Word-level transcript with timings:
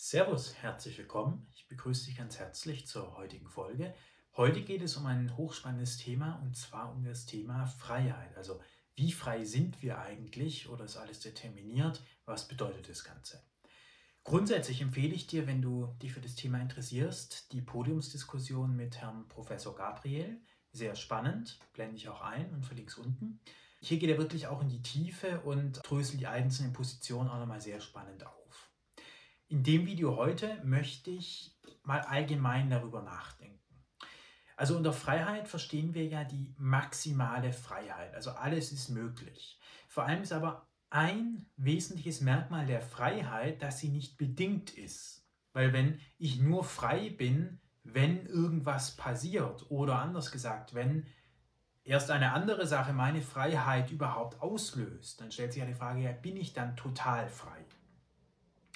Servus, 0.00 0.54
herzlich 0.54 0.96
willkommen. 0.96 1.48
Ich 1.52 1.66
begrüße 1.66 2.06
dich 2.06 2.16
ganz 2.16 2.38
herzlich 2.38 2.86
zur 2.86 3.16
heutigen 3.16 3.48
Folge. 3.48 3.92
Heute 4.36 4.62
geht 4.62 4.80
es 4.80 4.96
um 4.96 5.06
ein 5.06 5.36
hochspannendes 5.36 5.96
Thema 5.96 6.40
und 6.44 6.56
zwar 6.56 6.92
um 6.94 7.02
das 7.02 7.26
Thema 7.26 7.66
Freiheit. 7.66 8.36
Also 8.36 8.60
wie 8.94 9.10
frei 9.10 9.44
sind 9.44 9.82
wir 9.82 9.98
eigentlich 9.98 10.68
oder 10.68 10.84
ist 10.84 10.96
alles 10.96 11.18
determiniert? 11.18 12.00
Was 12.26 12.46
bedeutet 12.46 12.88
das 12.88 13.02
Ganze? 13.02 13.42
Grundsätzlich 14.22 14.82
empfehle 14.82 15.12
ich 15.12 15.26
dir, 15.26 15.48
wenn 15.48 15.62
du 15.62 15.88
dich 16.00 16.12
für 16.12 16.20
das 16.20 16.36
Thema 16.36 16.60
interessierst, 16.60 17.52
die 17.52 17.60
Podiumsdiskussion 17.60 18.76
mit 18.76 18.98
Herrn 18.98 19.26
Professor 19.26 19.74
Gabriel. 19.74 20.40
Sehr 20.70 20.94
spannend, 20.94 21.58
blende 21.72 21.96
ich 21.96 22.08
auch 22.08 22.20
ein 22.20 22.54
und 22.54 22.64
verlinke 22.64 22.92
es 22.92 22.98
unten. 22.98 23.40
Hier 23.80 23.98
geht 23.98 24.10
er 24.10 24.18
wirklich 24.18 24.46
auch 24.46 24.62
in 24.62 24.68
die 24.68 24.82
Tiefe 24.82 25.40
und 25.40 25.80
dröselt 25.82 26.20
die 26.20 26.28
einzelnen 26.28 26.72
Positionen 26.72 27.28
auch 27.28 27.40
nochmal 27.40 27.60
sehr 27.60 27.80
spannend 27.80 28.24
auf. 28.24 28.38
In 29.50 29.62
dem 29.62 29.86
Video 29.86 30.14
heute 30.16 30.60
möchte 30.62 31.10
ich 31.10 31.58
mal 31.82 32.02
allgemein 32.02 32.68
darüber 32.68 33.00
nachdenken. 33.00 33.58
Also 34.58 34.76
unter 34.76 34.92
Freiheit 34.92 35.48
verstehen 35.48 35.94
wir 35.94 36.04
ja 36.04 36.22
die 36.22 36.54
maximale 36.58 37.54
Freiheit. 37.54 38.14
Also 38.14 38.32
alles 38.32 38.72
ist 38.72 38.90
möglich. 38.90 39.58
Vor 39.88 40.04
allem 40.04 40.20
ist 40.20 40.34
aber 40.34 40.68
ein 40.90 41.46
wesentliches 41.56 42.20
Merkmal 42.20 42.66
der 42.66 42.82
Freiheit, 42.82 43.62
dass 43.62 43.78
sie 43.78 43.88
nicht 43.88 44.18
bedingt 44.18 44.76
ist. 44.76 45.26
Weil 45.54 45.72
wenn 45.72 45.98
ich 46.18 46.38
nur 46.38 46.62
frei 46.62 47.08
bin, 47.08 47.58
wenn 47.84 48.26
irgendwas 48.26 48.96
passiert 48.96 49.70
oder 49.70 49.98
anders 49.98 50.30
gesagt, 50.30 50.74
wenn 50.74 51.06
erst 51.84 52.10
eine 52.10 52.32
andere 52.32 52.66
Sache 52.66 52.92
meine 52.92 53.22
Freiheit 53.22 53.90
überhaupt 53.90 54.42
auslöst, 54.42 55.22
dann 55.22 55.32
stellt 55.32 55.54
sich 55.54 55.60
ja 55.60 55.66
die 55.66 55.72
Frage, 55.72 56.02
ja, 56.02 56.12
bin 56.12 56.36
ich 56.36 56.52
dann 56.52 56.76
total 56.76 57.30
frei? 57.30 57.64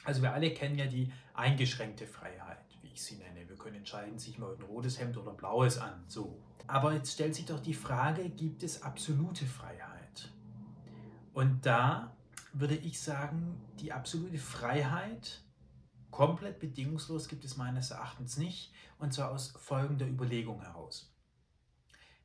Also 0.05 0.23
wir 0.23 0.33
alle 0.33 0.53
kennen 0.53 0.79
ja 0.79 0.87
die 0.87 1.13
eingeschränkte 1.35 2.07
Freiheit, 2.07 2.65
wie 2.81 2.89
ich 2.89 3.03
sie 3.03 3.17
nenne. 3.17 3.49
Wir 3.49 3.57
können 3.57 3.77
entscheiden, 3.77 4.19
sich 4.19 4.39
mal 4.39 4.55
ein 4.55 4.63
rotes 4.63 4.99
Hemd 4.99 5.17
oder 5.17 5.31
ein 5.31 5.37
blaues 5.37 5.79
an. 5.79 6.05
So. 6.09 6.43
Aber 6.67 6.93
jetzt 6.93 7.13
stellt 7.13 7.35
sich 7.35 7.47
doch 7.47 7.61
die 7.61 7.75
Frage, 7.75 8.29
gibt 8.31 8.63
es 8.63 8.83
absolute 8.83 9.47
Freiheit? 9.47 10.31
Und 11.33 11.65
da 11.65 12.17
würde 12.53 12.77
ich 12.77 13.01
sagen, 13.01 13.61
die 13.81 13.93
absolute 13.93 14.39
Freiheit 14.39 15.43
komplett 16.11 16.59
bedingungslos 16.59 17.29
gibt 17.29 17.45
es 17.45 17.57
meines 17.57 17.91
Erachtens 17.91 18.37
nicht. 18.37 18.73
Und 18.99 19.13
zwar 19.13 19.31
aus 19.31 19.55
folgender 19.59 20.07
Überlegung 20.07 20.61
heraus. 20.61 21.13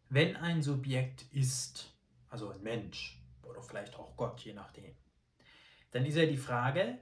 Wenn 0.10 0.36
ein 0.36 0.62
Subjekt 0.62 1.24
ist, 1.34 1.94
also 2.30 2.50
ein 2.50 2.62
Mensch 2.62 3.22
oder 3.44 3.62
vielleicht 3.62 3.96
auch 3.96 4.16
Gott, 4.16 4.42
je 4.42 4.54
nachdem, 4.54 4.96
dann 5.92 6.06
ist 6.06 6.16
ja 6.16 6.26
die 6.26 6.38
Frage, 6.38 7.00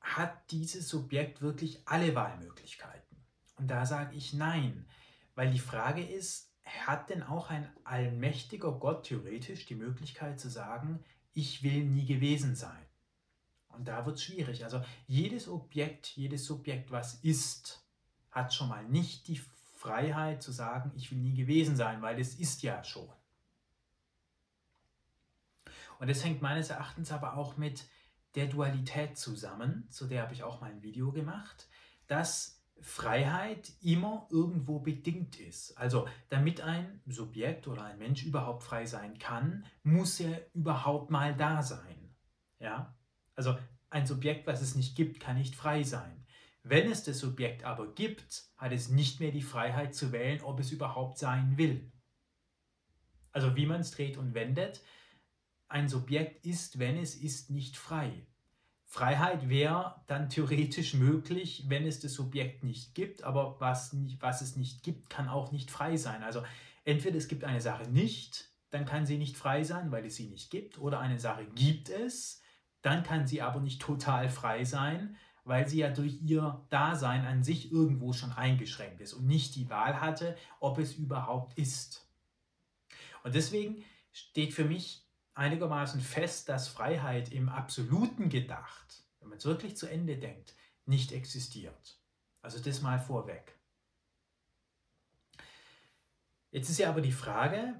hat 0.00 0.50
dieses 0.50 0.88
Subjekt 0.88 1.42
wirklich 1.42 1.82
alle 1.86 2.14
Wahlmöglichkeiten? 2.14 3.16
Und 3.56 3.68
da 3.68 3.84
sage 3.84 4.16
ich 4.16 4.32
nein, 4.32 4.86
weil 5.34 5.50
die 5.50 5.58
Frage 5.58 6.02
ist, 6.02 6.50
hat 6.64 7.10
denn 7.10 7.22
auch 7.22 7.50
ein 7.50 7.70
allmächtiger 7.84 8.72
Gott 8.72 9.06
theoretisch 9.06 9.66
die 9.66 9.74
Möglichkeit 9.74 10.40
zu 10.40 10.48
sagen, 10.48 11.04
ich 11.32 11.62
will 11.62 11.84
nie 11.84 12.06
gewesen 12.06 12.54
sein? 12.54 12.86
Und 13.68 13.88
da 13.88 14.04
wird 14.06 14.16
es 14.16 14.24
schwierig. 14.24 14.64
Also 14.64 14.82
jedes 15.06 15.48
Objekt, 15.48 16.06
jedes 16.16 16.44
Subjekt, 16.44 16.90
was 16.90 17.14
ist, 17.22 17.84
hat 18.30 18.52
schon 18.52 18.68
mal 18.68 18.84
nicht 18.84 19.28
die 19.28 19.40
Freiheit 19.76 20.42
zu 20.42 20.52
sagen, 20.52 20.92
ich 20.96 21.10
will 21.10 21.18
nie 21.18 21.34
gewesen 21.34 21.76
sein, 21.76 22.02
weil 22.02 22.18
es 22.20 22.34
ist 22.34 22.62
ja 22.62 22.82
schon. 22.84 23.08
Und 25.98 26.08
das 26.08 26.24
hängt 26.24 26.42
meines 26.42 26.70
Erachtens 26.70 27.12
aber 27.12 27.36
auch 27.36 27.56
mit 27.56 27.84
der 28.34 28.46
Dualität 28.46 29.18
zusammen, 29.18 29.88
zu 29.90 30.06
der 30.06 30.22
habe 30.22 30.34
ich 30.34 30.42
auch 30.42 30.60
mal 30.60 30.70
ein 30.70 30.82
Video 30.82 31.12
gemacht, 31.12 31.68
dass 32.06 32.60
Freiheit 32.80 33.72
immer 33.82 34.26
irgendwo 34.30 34.78
bedingt 34.78 35.38
ist. 35.38 35.76
Also 35.76 36.08
damit 36.28 36.60
ein 36.60 37.02
Subjekt 37.06 37.68
oder 37.68 37.84
ein 37.84 37.98
Mensch 37.98 38.24
überhaupt 38.24 38.62
frei 38.62 38.86
sein 38.86 39.18
kann, 39.18 39.66
muss 39.82 40.18
er 40.20 40.46
überhaupt 40.54 41.10
mal 41.10 41.34
da 41.36 41.62
sein. 41.62 42.14
Ja? 42.58 42.96
Also 43.34 43.56
ein 43.90 44.06
Subjekt, 44.06 44.46
was 44.46 44.62
es 44.62 44.74
nicht 44.74 44.96
gibt, 44.96 45.20
kann 45.20 45.36
nicht 45.36 45.54
frei 45.54 45.82
sein. 45.82 46.24
Wenn 46.62 46.90
es 46.90 47.04
das 47.04 47.18
Subjekt 47.18 47.64
aber 47.64 47.94
gibt, 47.94 48.44
hat 48.56 48.72
es 48.72 48.88
nicht 48.88 49.20
mehr 49.20 49.32
die 49.32 49.42
Freiheit 49.42 49.94
zu 49.94 50.12
wählen, 50.12 50.42
ob 50.42 50.60
es 50.60 50.70
überhaupt 50.72 51.18
sein 51.18 51.56
will. 51.56 51.90
Also 53.32 53.56
wie 53.56 53.66
man 53.66 53.80
es 53.80 53.90
dreht 53.92 54.16
und 54.16 54.34
wendet, 54.34 54.82
ein 55.70 55.88
Subjekt 55.88 56.44
ist, 56.44 56.78
wenn 56.78 56.98
es 56.98 57.14
ist, 57.14 57.50
nicht 57.50 57.76
frei. 57.76 58.26
Freiheit 58.84 59.48
wäre 59.48 60.02
dann 60.08 60.28
theoretisch 60.28 60.94
möglich, 60.94 61.64
wenn 61.68 61.86
es 61.86 62.00
das 62.00 62.12
Subjekt 62.12 62.64
nicht 62.64 62.94
gibt, 62.96 63.22
aber 63.22 63.60
was, 63.60 63.92
nicht, 63.92 64.20
was 64.20 64.40
es 64.42 64.56
nicht 64.56 64.82
gibt, 64.82 65.08
kann 65.08 65.28
auch 65.28 65.52
nicht 65.52 65.70
frei 65.70 65.96
sein. 65.96 66.24
Also 66.24 66.42
entweder 66.84 67.16
es 67.16 67.28
gibt 67.28 67.44
eine 67.44 67.60
Sache 67.60 67.88
nicht, 67.88 68.48
dann 68.70 68.84
kann 68.84 69.06
sie 69.06 69.16
nicht 69.16 69.36
frei 69.36 69.62
sein, 69.62 69.92
weil 69.92 70.04
es 70.04 70.16
sie 70.16 70.26
nicht 70.26 70.50
gibt, 70.50 70.78
oder 70.78 70.98
eine 70.98 71.20
Sache 71.20 71.46
gibt 71.54 71.88
es, 71.88 72.42
dann 72.82 73.04
kann 73.04 73.28
sie 73.28 73.42
aber 73.42 73.60
nicht 73.60 73.80
total 73.80 74.28
frei 74.28 74.64
sein, 74.64 75.16
weil 75.44 75.68
sie 75.68 75.78
ja 75.78 75.90
durch 75.90 76.20
ihr 76.22 76.66
Dasein 76.70 77.24
an 77.24 77.44
sich 77.44 77.70
irgendwo 77.70 78.12
schon 78.12 78.32
eingeschränkt 78.32 79.00
ist 79.00 79.12
und 79.12 79.26
nicht 79.26 79.54
die 79.54 79.70
Wahl 79.70 80.00
hatte, 80.00 80.36
ob 80.58 80.78
es 80.78 80.94
überhaupt 80.94 81.56
ist. 81.56 82.08
Und 83.22 83.36
deswegen 83.36 83.84
steht 84.12 84.52
für 84.52 84.64
mich 84.64 85.06
einigermaßen 85.34 86.00
fest, 86.00 86.48
dass 86.48 86.68
Freiheit 86.68 87.32
im 87.32 87.48
Absoluten 87.48 88.28
gedacht, 88.28 89.04
wenn 89.20 89.28
man 89.28 89.38
es 89.38 89.44
wirklich 89.44 89.76
zu 89.76 89.86
Ende 89.86 90.16
denkt, 90.16 90.54
nicht 90.86 91.12
existiert. 91.12 92.00
Also 92.42 92.58
das 92.58 92.82
mal 92.82 92.98
vorweg. 92.98 93.58
Jetzt 96.50 96.68
ist 96.68 96.78
ja 96.78 96.88
aber 96.88 97.00
die 97.00 97.12
Frage, 97.12 97.74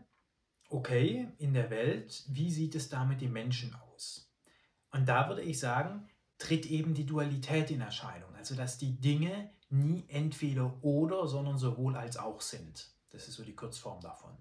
okay, 0.69 1.29
in 1.39 1.55
der 1.55 1.71
Welt, 1.71 2.25
wie 2.29 2.51
sieht 2.51 2.75
es 2.75 2.89
da 2.89 3.05
mit 3.05 3.21
den 3.21 3.33
Menschen 3.33 3.75
aus? 3.75 4.33
Und 4.93 5.09
da 5.09 5.29
würde 5.29 5.43
ich 5.43 5.59
sagen, 5.59 6.09
tritt 6.39 6.67
eben 6.67 6.95
die 6.95 7.07
Dualität 7.07 7.71
in 7.71 7.81
Erscheinung, 7.81 8.35
also 8.35 8.55
dass 8.55 8.79
die 8.79 9.01
Dinge 9.01 9.51
nie 9.69 10.05
entweder 10.09 10.83
oder, 10.83 11.27
sondern 11.29 11.59
sowohl 11.59 11.97
als 11.97 12.17
auch 12.17 12.41
sind. 12.41 12.91
Das 13.11 13.29
ist 13.29 13.35
so 13.35 13.45
die 13.45 13.55
Kurzform 13.55 14.01
davon. 14.01 14.37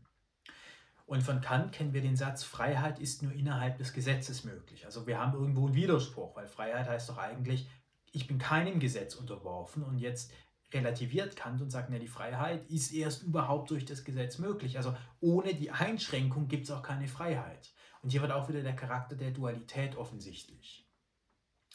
Und 1.10 1.24
von 1.24 1.42
Kant 1.42 1.72
kennen 1.72 1.92
wir 1.92 2.04
den 2.04 2.16
Satz, 2.16 2.44
Freiheit 2.44 3.00
ist 3.00 3.24
nur 3.24 3.32
innerhalb 3.32 3.80
des 3.80 3.94
Gesetzes 3.94 4.44
möglich. 4.44 4.86
Also 4.86 5.08
wir 5.08 5.18
haben 5.18 5.34
irgendwo 5.34 5.66
einen 5.66 5.74
Widerspruch, 5.74 6.36
weil 6.36 6.46
Freiheit 6.46 6.88
heißt 6.88 7.10
doch 7.10 7.18
eigentlich, 7.18 7.68
ich 8.12 8.28
bin 8.28 8.38
keinem 8.38 8.80
Gesetz 8.80 9.16
unterworfen 9.16 9.82
und 9.82 9.98
jetzt 9.98 10.32
relativiert 10.72 11.36
Kant 11.36 11.64
und 11.64 11.72
sagt, 11.72 11.92
ja, 11.92 11.98
die 11.98 12.08
Freiheit 12.08 12.70
ist 12.70 12.92
erst 12.92 13.24
überhaupt 13.24 13.72
durch 13.72 13.86
das 13.86 14.04
Gesetz 14.04 14.38
möglich. 14.38 14.78
Also 14.78 14.96
ohne 15.20 15.56
die 15.56 15.72
Einschränkung 15.72 16.48
gibt 16.48 16.66
es 16.66 16.72
auch 16.72 16.84
keine 16.84 17.08
Freiheit. 17.08 17.74
Und 18.04 18.12
hier 18.12 18.22
wird 18.22 18.32
auch 18.32 18.48
wieder 18.48 18.62
der 18.62 18.76
Charakter 18.76 19.16
der 19.16 19.32
Dualität 19.32 19.96
offensichtlich. 19.96 20.88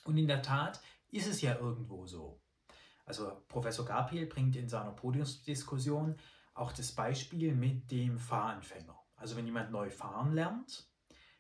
Und 0.04 0.16
in 0.16 0.28
der 0.28 0.42
Tat 0.42 0.80
ist 1.10 1.26
es 1.26 1.40
ja 1.40 1.58
irgendwo 1.58 2.06
so. 2.06 2.40
Also 3.04 3.42
Professor 3.48 3.84
Gabriel 3.84 4.26
bringt 4.26 4.54
in 4.54 4.68
seiner 4.68 4.92
Podiumsdiskussion 4.92 6.18
auch 6.54 6.70
das 6.70 6.92
Beispiel 6.92 7.52
mit 7.56 7.90
dem 7.90 8.16
Fahranfänger. 8.16 9.03
Also 9.24 9.36
wenn 9.36 9.46
jemand 9.46 9.70
neu 9.70 9.88
fahren 9.88 10.34
lernt, 10.34 10.86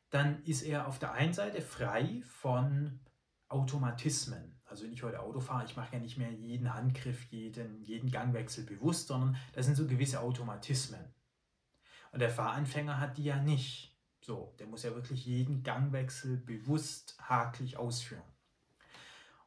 dann 0.08 0.42
ist 0.44 0.62
er 0.62 0.88
auf 0.88 0.98
der 0.98 1.12
einen 1.12 1.34
Seite 1.34 1.60
frei 1.60 2.22
von 2.24 2.98
Automatismen. 3.48 4.58
Also 4.64 4.84
wenn 4.84 4.94
ich 4.94 5.02
heute 5.02 5.20
Auto 5.20 5.38
fahre, 5.38 5.66
ich 5.66 5.76
mache 5.76 5.92
ja 5.92 5.98
nicht 5.98 6.16
mehr 6.16 6.32
jeden 6.32 6.72
Handgriff, 6.72 7.24
jeden, 7.24 7.82
jeden 7.82 8.10
Gangwechsel 8.10 8.64
bewusst, 8.64 9.08
sondern 9.08 9.36
das 9.52 9.66
sind 9.66 9.74
so 9.74 9.86
gewisse 9.86 10.20
Automatismen. 10.20 11.12
Und 12.10 12.20
der 12.20 12.30
Fahranfänger 12.30 12.98
hat 12.98 13.18
die 13.18 13.24
ja 13.24 13.36
nicht. 13.36 13.94
So, 14.22 14.54
der 14.58 14.66
muss 14.66 14.82
ja 14.82 14.94
wirklich 14.94 15.26
jeden 15.26 15.62
Gangwechsel 15.62 16.38
bewusst 16.38 17.18
haklich 17.20 17.76
ausführen. 17.76 18.24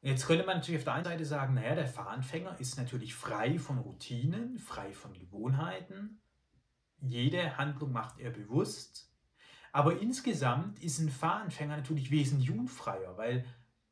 Und 0.02 0.10
jetzt 0.10 0.28
könnte 0.28 0.46
man 0.46 0.58
natürlich 0.58 0.82
auf 0.82 0.86
der 0.86 0.94
einen 0.94 1.06
Seite 1.06 1.26
sagen, 1.26 1.56
naja, 1.56 1.74
der 1.74 1.88
Fahranfänger 1.88 2.60
ist 2.60 2.78
natürlich 2.78 3.16
frei 3.16 3.58
von 3.58 3.80
Routinen, 3.80 4.60
frei 4.60 4.94
von 4.94 5.14
Gewohnheiten, 5.14 6.22
jede 7.00 7.58
Handlung 7.58 7.92
macht 7.92 8.20
er 8.20 8.32
bewusst. 8.32 9.12
Aber 9.72 10.00
insgesamt 10.00 10.82
ist 10.84 11.00
ein 11.00 11.10
Fahranfänger 11.10 11.78
natürlich 11.78 12.10
wesentlich 12.10 12.52
unfreier, 12.52 13.18
weil 13.18 13.46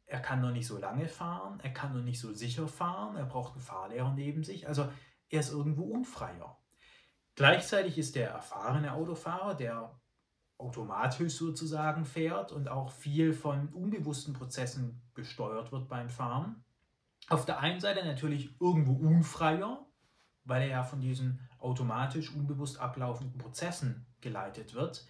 er 0.08 0.20
kann 0.20 0.42
noch 0.42 0.52
nicht 0.52 0.68
so 0.68 0.78
lange 0.78 1.08
fahren, 1.08 1.60
er 1.62 1.72
kann 1.72 1.94
noch 1.94 2.04
nicht 2.04 2.20
so 2.20 2.34
sicher 2.34 2.68
fahren, 2.68 3.16
er 3.16 3.26
braucht 3.26 3.54
einen 3.54 3.62
Fahrlehrer 3.62 4.14
neben 4.14 4.44
sich. 4.44 4.68
Also 4.68 4.90
er 5.30 5.40
ist 5.40 5.52
irgendwo 5.52 5.84
unfreier. 5.84 6.58
Gleichzeitig 7.36 7.98
ist 7.98 8.16
der 8.16 8.30
erfahrene 8.30 8.94
Autofahrer, 8.94 9.56
der 9.56 10.00
automatisch 10.58 11.34
sozusagen 11.34 12.06
fährt 12.06 12.52
und 12.52 12.70
auch 12.70 12.92
viel 12.92 13.34
von 13.34 13.68
unbewussten 13.70 14.34
Prozessen 14.34 15.02
gesteuert 15.14 15.72
wird 15.72 15.90
beim 15.90 16.10
Fahren. 16.10 16.64
Auf 17.28 17.46
der 17.46 17.60
einen 17.60 17.80
Seite 17.80 18.06
natürlich 18.06 18.56
irgendwo 18.62 18.94
unfreier, 18.94 19.86
weil 20.46 20.64
er 20.64 20.70
ja 20.70 20.84
von 20.84 21.02
diesen 21.02 21.40
automatisch 21.60 22.34
unbewusst 22.34 22.80
ablaufenden 22.80 23.38
Prozessen 23.38 24.06
geleitet 24.22 24.74
wird. 24.74 25.06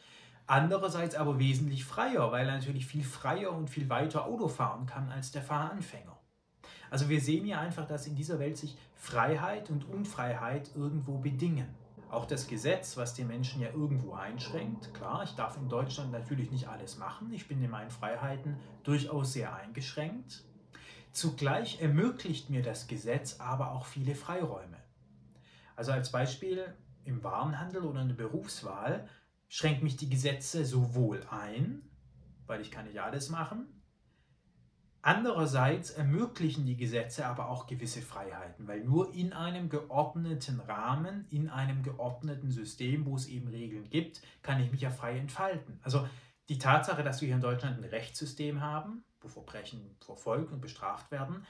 Andererseits 0.47 1.15
aber 1.15 1.39
wesentlich 1.39 1.85
freier, 1.85 2.31
weil 2.31 2.47
er 2.47 2.55
natürlich 2.55 2.85
viel 2.85 3.03
freier 3.03 3.51
und 3.51 3.69
viel 3.69 3.89
weiter 3.89 4.25
Auto 4.25 4.47
fahren 4.47 4.85
kann 4.85 5.11
als 5.11 5.31
der 5.31 5.41
Fahranfänger. 5.41 6.17
Also 6.89 7.09
wir 7.09 7.19
sehen 7.19 7.45
ja 7.45 7.59
einfach, 7.59 7.87
dass 7.87 8.07
in 8.07 8.15
dieser 8.15 8.39
Welt 8.39 8.57
sich 8.57 8.77
Freiheit 8.93 9.69
und 9.69 9.89
Unfreiheit 9.89 10.69
irgendwo 10.75 11.17
bedingen. 11.17 11.67
Auch 12.11 12.25
das 12.25 12.47
Gesetz, 12.47 12.95
was 12.95 13.15
den 13.15 13.27
Menschen 13.27 13.61
ja 13.61 13.69
irgendwo 13.69 14.13
einschränkt. 14.13 14.93
Klar, 14.93 15.23
ich 15.23 15.31
darf 15.31 15.57
in 15.57 15.67
Deutschland 15.67 16.11
natürlich 16.11 16.51
nicht 16.51 16.67
alles 16.67 16.97
machen. 16.97 17.33
Ich 17.33 17.47
bin 17.47 17.61
in 17.63 17.71
meinen 17.71 17.89
Freiheiten 17.89 18.57
durchaus 18.83 19.33
sehr 19.33 19.55
eingeschränkt. 19.55 20.43
Zugleich 21.11 21.81
ermöglicht 21.81 22.49
mir 22.49 22.61
das 22.61 22.87
Gesetz 22.87 23.39
aber 23.39 23.71
auch 23.71 23.85
viele 23.85 24.15
Freiräume. 24.15 24.77
Also 25.75 25.91
als 25.91 26.11
Beispiel 26.11 26.73
im 27.03 27.23
Warenhandel 27.23 27.83
oder 27.83 28.01
in 28.01 28.07
der 28.07 28.15
Berufswahl 28.15 29.07
schränkt 29.47 29.83
mich 29.83 29.97
die 29.97 30.09
Gesetze 30.09 30.65
sowohl 30.65 31.25
ein, 31.29 31.83
weil 32.47 32.61
ich 32.61 32.71
kann 32.71 32.85
nicht 32.85 32.99
alles 32.99 33.29
machen, 33.29 33.67
Andererseits 35.07 35.91
ermöglichen 35.91 36.65
die 36.65 36.77
Gesetze 36.77 37.27
aber 37.27 37.49
auch 37.49 37.67
gewisse 37.67 38.01
Freiheiten, 38.01 38.67
weil 38.67 38.83
nur 38.83 39.13
in 39.13 39.33
einem 39.33 39.69
geordneten 39.69 40.59
Rahmen, 40.61 41.27
in 41.29 41.47
einem 41.47 41.83
geordneten 41.83 42.49
System, 42.49 43.05
wo 43.05 43.15
es 43.15 43.27
eben 43.27 43.47
Regeln 43.47 43.87
gibt, 43.91 44.23
kann 44.41 44.59
ich 44.59 44.71
mich 44.71 44.81
ja 44.81 44.89
frei 44.89 45.19
entfalten. 45.19 45.79
Also 45.83 46.09
die 46.49 46.57
Tatsache, 46.57 47.03
dass 47.03 47.21
wir 47.21 47.27
hier 47.27 47.35
in 47.35 47.43
Deutschland 47.43 47.77
ein 47.77 47.83
Rechtssystem 47.83 48.61
haben, 48.61 49.03
wo 49.21 49.27
Verbrechen 49.27 49.95
verfolgt 50.03 50.51
und 50.51 50.59
bestraft 50.59 51.11
werden, 51.11 51.45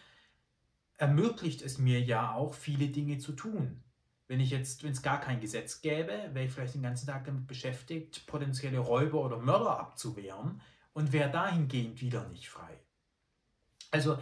ermöglicht 0.98 1.62
es 1.62 1.78
mir 1.78 2.02
ja 2.02 2.34
auch, 2.34 2.56
viele 2.56 2.90
Dinge 2.90 3.20
zu 3.20 3.32
tun. 3.32 3.82
Wenn 4.28 4.40
ich 4.40 4.50
jetzt, 4.50 4.84
wenn 4.84 4.92
es 4.92 5.02
gar 5.02 5.20
kein 5.22 5.40
Gesetz 5.40 5.82
gäbe, 5.82 6.30
wäre 6.34 6.46
ich 6.46 6.52
vielleicht 6.52 6.74
den 6.74 6.82
ganzen 6.82 7.08
Tag 7.08 7.26
damit 7.26 7.46
beschäftigt, 7.48 8.26
potenzielle 8.26 8.80
Räuber 8.80 9.24
oder 9.24 9.38
Mörder 9.38 9.80
abzuwehren 9.80 10.62
und 10.94 11.14
wäre 11.14 11.30
dahingehend 11.30 12.02
wieder 12.02 12.28
nicht 12.30 12.50
frei. 12.50 12.80
Also 13.92 14.18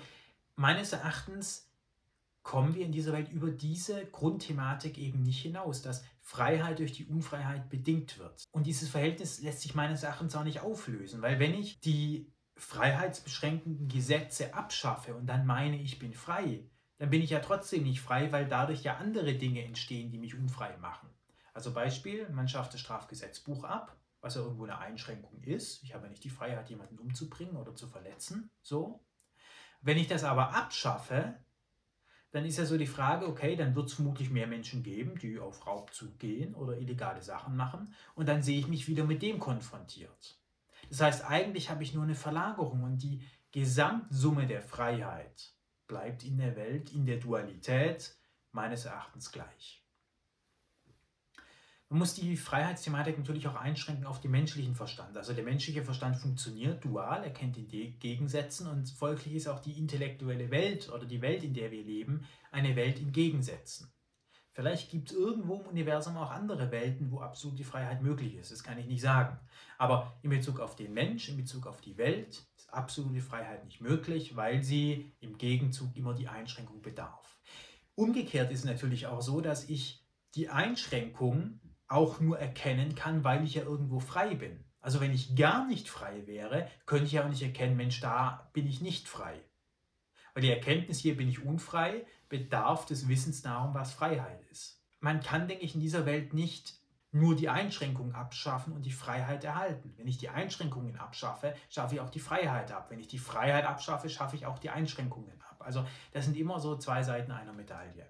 meines 0.55 0.91
Erachtens 0.91 1.69
kommen 2.43 2.75
wir 2.75 2.85
in 2.85 2.91
dieser 2.91 3.13
Welt 3.13 3.31
über 3.31 3.49
diese 3.49 4.05
Grundthematik 4.07 4.97
eben 4.97 5.23
nicht 5.23 5.41
hinaus, 5.41 5.81
dass 5.81 6.03
Freiheit 6.21 6.79
durch 6.79 6.91
die 6.91 7.05
Unfreiheit 7.05 7.69
bedingt 7.69 8.19
wird. 8.19 8.43
Und 8.51 8.67
dieses 8.67 8.89
Verhältnis 8.89 9.41
lässt 9.41 9.61
sich 9.61 9.75
meines 9.75 10.03
Erachtens 10.03 10.35
auch 10.35 10.43
nicht 10.43 10.59
auflösen, 10.59 11.21
weil 11.21 11.39
wenn 11.39 11.53
ich 11.53 11.79
die 11.79 12.29
freiheitsbeschränkenden 12.57 13.87
Gesetze 13.87 14.53
abschaffe 14.53 15.15
und 15.15 15.25
dann 15.25 15.45
meine, 15.45 15.81
ich 15.81 15.99
bin 15.99 16.13
frei, 16.13 16.69
dann 17.03 17.09
bin 17.09 17.21
ich 17.21 17.31
ja 17.31 17.41
trotzdem 17.41 17.83
nicht 17.83 17.99
frei, 17.99 18.31
weil 18.31 18.47
dadurch 18.47 18.83
ja 18.83 18.95
andere 18.95 19.33
Dinge 19.33 19.61
entstehen, 19.65 20.09
die 20.09 20.17
mich 20.17 20.35
unfrei 20.35 20.77
machen. 20.77 21.09
Also 21.53 21.73
Beispiel, 21.73 22.29
man 22.29 22.47
schafft 22.47 22.73
das 22.73 22.79
Strafgesetzbuch 22.79 23.65
ab, 23.65 23.97
was 24.21 24.35
ja 24.35 24.41
irgendwo 24.41 24.63
eine 24.63 24.77
Einschränkung 24.77 25.43
ist. 25.43 25.83
Ich 25.83 25.93
habe 25.93 26.05
ja 26.05 26.11
nicht 26.11 26.23
die 26.23 26.29
Freiheit, 26.29 26.69
jemanden 26.69 26.97
umzubringen 26.97 27.57
oder 27.57 27.75
zu 27.75 27.89
verletzen, 27.89 28.49
so. 28.61 29.03
Wenn 29.81 29.97
ich 29.97 30.07
das 30.07 30.23
aber 30.23 30.55
abschaffe, 30.55 31.35
dann 32.31 32.45
ist 32.45 32.57
ja 32.57 32.63
so 32.63 32.77
die 32.77 32.87
Frage, 32.87 33.27
okay, 33.27 33.57
dann 33.57 33.75
wird 33.75 33.89
es 33.89 33.95
vermutlich 33.95 34.29
mehr 34.29 34.47
Menschen 34.47 34.81
geben, 34.81 35.19
die 35.19 35.39
auf 35.39 35.67
Raubzug 35.67 36.17
gehen 36.19 36.55
oder 36.55 36.77
illegale 36.77 37.21
Sachen 37.21 37.57
machen 37.57 37.93
und 38.15 38.29
dann 38.29 38.41
sehe 38.41 38.59
ich 38.59 38.69
mich 38.69 38.87
wieder 38.87 39.03
mit 39.03 39.21
dem 39.21 39.39
konfrontiert. 39.39 40.39
Das 40.87 41.01
heißt, 41.01 41.25
eigentlich 41.29 41.69
habe 41.69 41.83
ich 41.83 41.93
nur 41.93 42.03
eine 42.03 42.15
Verlagerung 42.15 42.81
und 42.83 43.03
die 43.03 43.21
Gesamtsumme 43.51 44.47
der 44.47 44.61
Freiheit 44.61 45.53
bleibt 45.87 46.23
in 46.23 46.37
der 46.37 46.55
Welt, 46.55 46.91
in 46.93 47.05
der 47.05 47.17
Dualität 47.17 48.15
meines 48.51 48.85
Erachtens 48.85 49.31
gleich. 49.31 49.83
Man 51.93 51.99
muss 51.99 52.15
die 52.15 52.37
Freiheitsthematik 52.37 53.19
natürlich 53.19 53.47
auch 53.47 53.55
einschränken 53.55 54.07
auf 54.07 54.19
den 54.19 54.31
menschlichen 54.31 54.73
Verstand. 54.73 55.15
Also 55.15 55.33
der 55.33 55.43
menschliche 55.43 55.83
Verstand 55.83 56.15
funktioniert 56.17 56.83
dual, 56.83 57.23
erkennt 57.23 57.55
die 57.55 57.91
Gegensätzen 57.99 58.65
und 58.65 58.89
folglich 58.89 59.35
ist 59.35 59.47
auch 59.47 59.59
die 59.59 59.77
intellektuelle 59.77 60.49
Welt 60.49 60.89
oder 60.89 61.05
die 61.05 61.21
Welt, 61.21 61.43
in 61.43 61.53
der 61.53 61.69
wir 61.69 61.83
leben, 61.83 62.25
eine 62.51 62.75
Welt 62.75 62.99
in 62.99 63.11
Gegensätzen. 63.11 63.93
Vielleicht 64.53 64.89
gibt 64.89 65.11
es 65.11 65.17
irgendwo 65.17 65.59
im 65.59 65.67
Universum 65.67 66.17
auch 66.17 66.31
andere 66.31 66.71
Welten, 66.71 67.11
wo 67.11 67.19
absolute 67.19 67.63
Freiheit 67.63 68.01
möglich 68.01 68.35
ist. 68.35 68.51
Das 68.51 68.63
kann 68.63 68.79
ich 68.79 68.87
nicht 68.87 69.01
sagen. 69.01 69.39
Aber 69.77 70.17
in 70.23 70.31
Bezug 70.31 70.59
auf 70.59 70.75
den 70.75 70.93
Mensch, 70.93 71.29
in 71.29 71.37
Bezug 71.37 71.67
auf 71.67 71.81
die 71.81 71.97
Welt, 71.97 72.43
absolute 72.73 73.21
Freiheit 73.21 73.65
nicht 73.65 73.81
möglich, 73.81 74.35
weil 74.35 74.63
sie 74.63 75.13
im 75.19 75.37
Gegenzug 75.37 75.95
immer 75.95 76.13
die 76.13 76.27
Einschränkung 76.27 76.81
bedarf. 76.81 77.37
Umgekehrt 77.95 78.51
ist 78.51 78.59
es 78.59 78.65
natürlich 78.65 79.07
auch 79.07 79.21
so, 79.21 79.41
dass 79.41 79.69
ich 79.69 80.03
die 80.35 80.49
Einschränkung 80.49 81.59
auch 81.87 82.19
nur 82.19 82.39
erkennen 82.39 82.95
kann, 82.95 83.23
weil 83.23 83.43
ich 83.43 83.53
ja 83.55 83.63
irgendwo 83.63 83.99
frei 83.99 84.35
bin. 84.35 84.63
Also 84.81 84.99
wenn 84.99 85.13
ich 85.13 85.35
gar 85.35 85.67
nicht 85.67 85.87
frei 85.87 86.25
wäre, 86.25 86.67
könnte 86.85 87.05
ich 87.05 87.13
ja 87.13 87.23
auch 87.23 87.29
nicht 87.29 87.43
erkennen, 87.43 87.77
Mensch, 87.77 88.01
da 88.01 88.49
bin 88.53 88.67
ich 88.67 88.81
nicht 88.81 89.07
frei. 89.07 89.39
Weil 90.33 90.43
die 90.43 90.49
Erkenntnis, 90.49 90.99
hier 90.99 91.15
bin 91.15 91.29
ich 91.29 91.45
unfrei, 91.45 92.05
bedarf 92.27 92.85
des 92.85 93.07
Wissens 93.07 93.43
darum, 93.43 93.73
was 93.73 93.93
Freiheit 93.93 94.41
ist. 94.51 94.81
Man 94.99 95.21
kann, 95.21 95.47
denke 95.47 95.63
ich, 95.63 95.75
in 95.75 95.81
dieser 95.81 96.05
Welt 96.05 96.33
nicht 96.33 96.73
nur 97.13 97.35
die 97.35 97.47
Einschränkungen 97.47 98.15
abschaffen 98.15 98.73
und 98.73 98.85
die 98.85 98.91
Freiheit 98.91 99.43
erhalten. 99.43 99.93
Wenn 99.97 100.07
ich 100.07 100.17
die 100.17 100.29
Einschränkungen 100.29 100.97
abschaffe, 100.97 101.55
schaffe 101.69 101.95
ich 101.95 102.01
auch 102.01 102.09
die 102.09 102.19
Freiheit 102.19 102.71
ab. 102.71 102.89
Wenn 102.89 102.99
ich 102.99 103.07
die 103.07 103.19
Freiheit 103.19 103.65
abschaffe, 103.65 104.09
schaffe 104.09 104.35
ich 104.35 104.47
auch 104.47 104.57
die 104.57 104.71
Einschränkungen 104.71 105.39
ab. 105.43 105.57
Also 105.59 105.85
das 106.11 106.25
sind 106.25 106.35
immer 106.35 106.59
so 106.59 106.75
zwei 106.75 107.03
Seiten 107.03 107.31
einer 107.31 107.53
Medaille. 107.53 108.09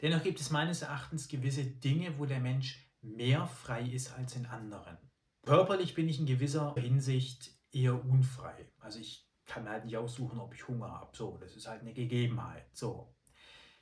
Dennoch 0.00 0.22
gibt 0.22 0.40
es 0.40 0.50
meines 0.50 0.82
Erachtens 0.82 1.26
gewisse 1.26 1.64
Dinge, 1.64 2.16
wo 2.18 2.26
der 2.26 2.38
Mensch 2.38 2.88
mehr 3.02 3.46
frei 3.46 3.82
ist 3.82 4.16
als 4.16 4.36
in 4.36 4.46
anderen. 4.46 4.96
Körperlich 5.44 5.94
bin 5.94 6.08
ich 6.08 6.20
in 6.20 6.26
gewisser 6.26 6.74
Hinsicht 6.76 7.50
eher 7.72 8.04
unfrei. 8.04 8.70
Also 8.78 9.00
ich 9.00 9.28
kann 9.46 9.64
mir 9.64 9.70
halt 9.70 9.84
nicht 9.84 9.96
aussuchen, 9.96 10.38
ob 10.38 10.54
ich 10.54 10.68
Hunger 10.68 10.92
habe. 10.92 11.10
So, 11.16 11.38
das 11.38 11.56
ist 11.56 11.66
halt 11.66 11.80
eine 11.80 11.92
Gegebenheit. 11.92 12.66
So. 12.72 13.14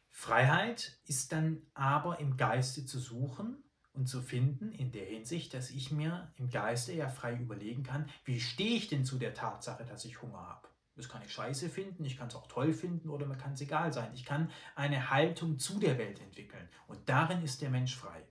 Freiheit 0.08 0.98
ist 1.04 1.32
dann 1.32 1.62
aber 1.74 2.20
im 2.20 2.38
Geiste 2.38 2.86
zu 2.86 2.98
suchen 2.98 3.62
und 3.92 4.06
zu 4.06 4.22
finden, 4.22 4.72
in 4.72 4.92
der 4.92 5.04
Hinsicht, 5.04 5.54
dass 5.54 5.70
ich 5.70 5.90
mir 5.90 6.32
im 6.36 6.50
Geiste 6.50 6.92
ja 6.92 7.08
frei 7.08 7.36
überlegen 7.36 7.82
kann, 7.82 8.08
wie 8.24 8.40
stehe 8.40 8.76
ich 8.76 8.88
denn 8.88 9.04
zu 9.04 9.18
der 9.18 9.34
Tatsache, 9.34 9.84
dass 9.84 10.04
ich 10.04 10.22
Hunger 10.22 10.46
habe. 10.46 10.68
Das 10.96 11.08
kann 11.08 11.22
ich 11.22 11.32
scheiße 11.32 11.70
finden, 11.70 12.04
ich 12.04 12.18
kann 12.18 12.28
es 12.28 12.34
auch 12.34 12.46
toll 12.46 12.72
finden 12.72 13.08
oder 13.08 13.26
mir 13.26 13.36
kann 13.36 13.54
es 13.54 13.60
egal 13.60 13.92
sein. 13.92 14.10
Ich 14.14 14.24
kann 14.24 14.50
eine 14.74 15.10
Haltung 15.10 15.58
zu 15.58 15.78
der 15.78 15.98
Welt 15.98 16.20
entwickeln 16.20 16.68
und 16.86 17.08
darin 17.08 17.42
ist 17.42 17.62
der 17.62 17.70
Mensch 17.70 17.96
frei. 17.96 18.22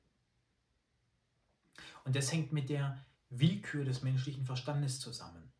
Und 2.03 2.15
das 2.15 2.31
hängt 2.31 2.51
mit 2.51 2.69
der 2.69 3.03
Willkür 3.29 3.85
des 3.85 4.01
menschlichen 4.01 4.45
Verstandes 4.45 4.99
zusammen. 4.99 5.51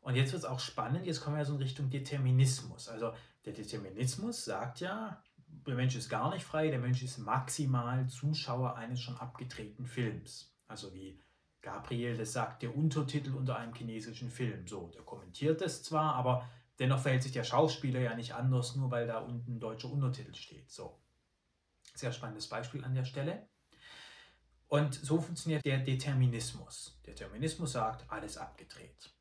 Und 0.00 0.16
jetzt 0.16 0.32
wird 0.32 0.42
es 0.42 0.48
auch 0.48 0.60
spannend, 0.60 1.06
jetzt 1.06 1.22
kommen 1.22 1.36
wir 1.36 1.44
so 1.44 1.54
in 1.54 1.62
Richtung 1.62 1.88
Determinismus. 1.88 2.88
Also 2.88 3.14
der 3.44 3.52
Determinismus 3.52 4.44
sagt 4.44 4.80
ja, 4.80 5.22
der 5.66 5.74
Mensch 5.74 5.96
ist 5.96 6.08
gar 6.08 6.32
nicht 6.32 6.44
frei, 6.44 6.68
der 6.68 6.78
Mensch 6.78 7.02
ist 7.02 7.18
maximal 7.18 8.06
Zuschauer 8.08 8.76
eines 8.76 9.00
schon 9.00 9.16
abgedrehten 9.16 9.86
Films. 9.86 10.54
Also 10.66 10.92
wie 10.94 11.20
Gabriel, 11.62 12.16
das 12.16 12.32
sagt 12.32 12.62
der 12.62 12.76
Untertitel 12.76 13.34
unter 13.34 13.56
einem 13.56 13.74
chinesischen 13.74 14.30
Film. 14.30 14.66
So, 14.66 14.88
der 14.88 15.02
kommentiert 15.02 15.60
das 15.60 15.82
zwar, 15.82 16.14
aber 16.14 16.48
dennoch 16.78 17.00
verhält 17.00 17.22
sich 17.22 17.32
der 17.32 17.44
Schauspieler 17.44 18.00
ja 18.00 18.14
nicht 18.14 18.34
anders, 18.34 18.76
nur 18.76 18.90
weil 18.90 19.06
da 19.06 19.18
unten 19.18 19.60
deutscher 19.60 19.90
Untertitel 19.90 20.34
steht. 20.34 20.70
So. 20.70 21.00
Sehr 21.94 22.12
spannendes 22.12 22.48
Beispiel 22.48 22.84
an 22.84 22.94
der 22.94 23.04
Stelle. 23.04 23.48
Und 24.68 24.94
so 24.94 25.20
funktioniert 25.20 25.64
der 25.64 25.78
Determinismus. 25.78 27.00
Der 27.06 27.14
Determinismus 27.14 27.72
sagt, 27.72 28.10
alles 28.10 28.36
abgedreht. 28.36 29.14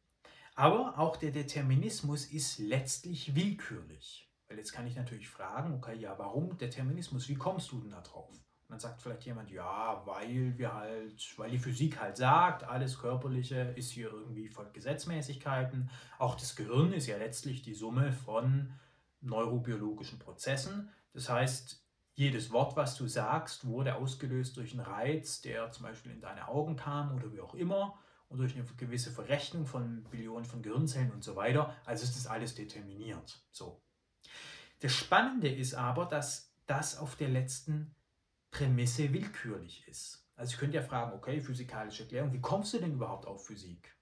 Aber 0.55 0.97
auch 0.97 1.17
der 1.17 1.31
Determinismus 1.31 2.25
ist 2.25 2.59
letztlich 2.59 3.35
willkürlich. 3.35 4.32
Weil 4.53 4.59
jetzt 4.59 4.71
kann 4.71 4.85
ich 4.85 4.95
natürlich 4.95 5.27
fragen, 5.27 5.73
okay, 5.73 5.95
ja, 5.95 6.13
warum 6.19 6.55
Determinismus? 6.55 7.27
Wie 7.27 7.33
kommst 7.33 7.71
du 7.71 7.81
denn 7.81 7.89
da 7.89 8.01
drauf? 8.01 8.29
dann 8.69 8.79
sagt 8.79 9.01
vielleicht 9.01 9.25
jemand, 9.25 9.49
ja, 9.51 10.01
weil 10.05 10.57
wir 10.57 10.73
halt, 10.73 11.33
weil 11.37 11.49
die 11.51 11.59
Physik 11.59 11.99
halt 11.99 12.17
sagt, 12.17 12.63
alles 12.63 12.99
Körperliche 12.99 13.73
ist 13.75 13.91
hier 13.91 14.11
irgendwie 14.11 14.47
folgt 14.49 14.73
Gesetzmäßigkeiten. 14.73 15.89
Auch 16.17 16.35
das 16.35 16.55
Gehirn 16.55 16.91
ist 16.93 17.05
ja 17.05 17.17
letztlich 17.17 17.61
die 17.61 17.75
Summe 17.75 18.11
von 18.11 18.73
neurobiologischen 19.21 20.17
Prozessen. 20.17 20.89
Das 21.13 21.29
heißt, 21.29 21.83
jedes 22.13 22.51
Wort, 22.51 22.75
was 22.75 22.95
du 22.95 23.07
sagst, 23.07 23.67
wurde 23.67 23.95
ausgelöst 23.95 24.57
durch 24.57 24.71
einen 24.73 24.81
Reiz, 24.81 25.41
der 25.41 25.71
zum 25.71 25.83
Beispiel 25.83 26.11
in 26.11 26.21
deine 26.21 26.47
Augen 26.47 26.75
kam 26.75 27.15
oder 27.15 27.31
wie 27.31 27.41
auch 27.41 27.53
immer 27.53 27.99
und 28.27 28.39
durch 28.39 28.55
eine 28.55 28.65
gewisse 28.77 29.11
Verrechnung 29.11 29.67
von 29.67 30.03
Billionen 30.09 30.45
von 30.45 30.63
Gehirnzellen 30.63 31.11
und 31.11 31.23
so 31.23 31.35
weiter. 31.35 31.75
Also 31.85 32.03
ist 32.03 32.15
das 32.15 32.25
alles 32.25 32.55
determiniert. 32.55 33.39
So. 33.51 33.82
Das 34.79 34.93
Spannende 34.93 35.49
ist 35.49 35.75
aber, 35.75 36.05
dass 36.05 36.53
das 36.65 36.97
auf 36.97 37.15
der 37.15 37.29
letzten 37.29 37.95
Prämisse 38.51 39.11
willkürlich 39.13 39.87
ist. 39.87 40.27
Also 40.35 40.53
ich 40.53 40.59
könnte 40.59 40.77
ja 40.77 40.83
fragen, 40.83 41.13
okay, 41.13 41.41
physikalische 41.41 42.03
Erklärung, 42.03 42.33
wie 42.33 42.41
kommst 42.41 42.73
du 42.73 42.79
denn 42.79 42.93
überhaupt 42.93 43.25
auf 43.25 43.45
Physik? 43.45 43.95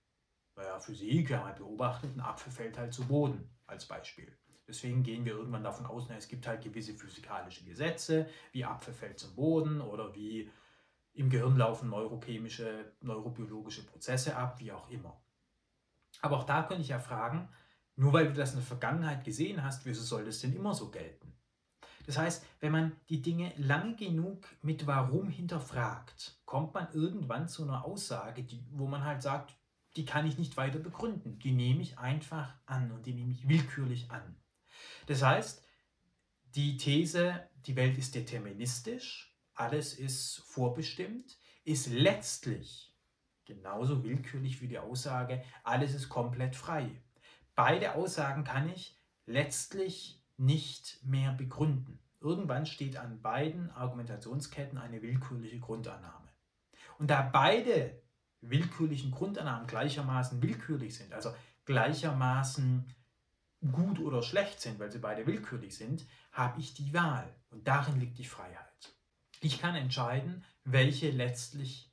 Naja, 0.55 0.79
Physik, 0.79 1.31
haben 1.31 1.45
halt 1.45 1.57
beobachtet, 1.57 2.15
ein 2.15 2.21
Apfel 2.21 2.51
fällt 2.51 2.77
halt 2.77 2.93
zu 2.93 3.05
Boden 3.05 3.49
als 3.67 3.85
Beispiel. 3.85 4.37
Deswegen 4.67 5.03
gehen 5.03 5.25
wir 5.25 5.33
irgendwann 5.33 5.63
davon 5.63 5.85
aus, 5.85 6.05
na, 6.07 6.15
es 6.15 6.27
gibt 6.27 6.47
halt 6.47 6.63
gewisse 6.63 6.93
physikalische 6.93 7.65
Gesetze, 7.65 8.29
wie 8.51 8.63
Apfel 8.63 8.93
fällt 8.93 9.19
zum 9.19 9.35
Boden 9.35 9.81
oder 9.81 10.13
wie 10.15 10.49
im 11.13 11.29
Gehirn 11.29 11.57
laufen 11.57 11.89
neurochemische, 11.89 12.93
neurobiologische 13.01 13.85
Prozesse 13.85 14.35
ab, 14.35 14.59
wie 14.59 14.71
auch 14.71 14.89
immer. 14.89 15.21
Aber 16.21 16.37
auch 16.37 16.45
da 16.45 16.63
könnte 16.63 16.83
ich 16.83 16.89
ja 16.89 16.99
fragen, 16.99 17.49
Nur 17.95 18.13
weil 18.13 18.27
du 18.27 18.33
das 18.33 18.51
in 18.51 18.57
der 18.57 18.65
Vergangenheit 18.65 19.23
gesehen 19.23 19.63
hast, 19.63 19.85
wieso 19.85 20.01
soll 20.01 20.25
das 20.25 20.39
denn 20.39 20.55
immer 20.55 20.73
so 20.73 20.89
gelten? 20.89 21.33
Das 22.05 22.17
heißt, 22.17 22.43
wenn 22.59 22.71
man 22.71 22.95
die 23.09 23.21
Dinge 23.21 23.53
lange 23.57 23.95
genug 23.95 24.47
mit 24.61 24.87
Warum 24.87 25.29
hinterfragt, 25.29 26.39
kommt 26.45 26.73
man 26.73 26.91
irgendwann 26.93 27.47
zu 27.47 27.63
einer 27.63 27.85
Aussage, 27.85 28.43
die, 28.43 28.63
wo 28.71 28.87
man 28.87 29.03
halt 29.03 29.21
sagt, 29.21 29.55
die 29.95 30.05
kann 30.05 30.25
ich 30.25 30.37
nicht 30.37 30.57
weiter 30.57 30.79
begründen. 30.79 31.37
Die 31.39 31.51
nehme 31.51 31.81
ich 31.81 31.99
einfach 31.99 32.55
an 32.65 32.91
und 32.91 33.05
die 33.05 33.13
nehme 33.13 33.33
ich 33.33 33.47
willkürlich 33.47 34.09
an. 34.09 34.35
Das 35.05 35.21
heißt, 35.21 35.63
die 36.55 36.77
These, 36.77 37.47
die 37.65 37.75
Welt 37.75 37.97
ist 37.97 38.15
deterministisch, 38.15 39.35
alles 39.53 39.93
ist 39.93 40.39
vorbestimmt, 40.39 41.37
ist 41.63 41.87
letztlich 41.87 42.93
genauso 43.45 44.03
willkürlich 44.03 44.61
wie 44.61 44.67
die 44.67 44.79
Aussage, 44.79 45.43
alles 45.63 45.93
ist 45.93 46.09
komplett 46.09 46.55
frei. 46.55 46.89
Beide 47.55 47.95
Aussagen 47.95 48.43
kann 48.43 48.69
ich 48.69 48.97
letztlich 49.25 50.21
nicht 50.37 51.03
mehr 51.03 51.31
begründen. 51.33 51.99
Irgendwann 52.19 52.65
steht 52.65 52.97
an 52.97 53.21
beiden 53.21 53.71
Argumentationsketten 53.71 54.77
eine 54.77 55.01
willkürliche 55.01 55.59
Grundannahme. 55.59 56.29
Und 56.97 57.09
da 57.09 57.21
beide 57.21 58.01
willkürlichen 58.41 59.11
Grundannahmen 59.11 59.67
gleichermaßen 59.67 60.41
willkürlich 60.41 60.95
sind, 60.95 61.13
also 61.13 61.33
gleichermaßen 61.65 62.93
gut 63.71 63.99
oder 63.99 64.23
schlecht 64.23 64.59
sind, 64.59 64.79
weil 64.79 64.91
sie 64.91 64.99
beide 64.99 65.27
willkürlich 65.27 65.75
sind, 65.75 66.05
habe 66.31 66.59
ich 66.59 66.73
die 66.73 66.93
Wahl. 66.93 67.35
Und 67.49 67.67
darin 67.67 67.99
liegt 67.99 68.17
die 68.17 68.25
Freiheit. 68.25 68.95
Ich 69.39 69.59
kann 69.59 69.75
entscheiden, 69.75 70.43
welche 70.63 71.11
letztlich 71.11 71.91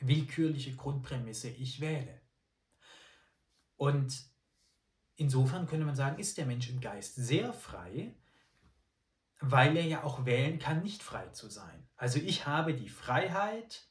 willkürliche 0.00 0.74
Grundprämisse 0.76 1.48
ich 1.48 1.80
wähle. 1.80 2.20
Und 3.76 4.24
insofern 5.18 5.66
könnte 5.66 5.84
man 5.84 5.96
sagen, 5.96 6.18
ist 6.18 6.38
der 6.38 6.46
Mensch 6.46 6.70
im 6.70 6.80
Geist 6.80 7.16
sehr 7.16 7.52
frei, 7.52 8.14
weil 9.40 9.76
er 9.76 9.84
ja 9.84 10.04
auch 10.04 10.24
wählen 10.24 10.58
kann, 10.58 10.82
nicht 10.82 11.02
frei 11.02 11.28
zu 11.28 11.48
sein. 11.48 11.86
Also 11.96 12.18
ich 12.18 12.46
habe 12.46 12.72
die 12.72 12.88
Freiheit, 12.88 13.88